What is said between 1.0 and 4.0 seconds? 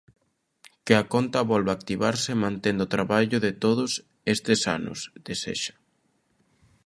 a conta volva activarse mantendo o traballo de todos